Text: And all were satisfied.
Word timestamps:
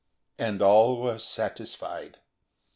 And 0.39 0.63
all 0.63 0.99
were 0.99 1.19
satisfied. 1.19 2.17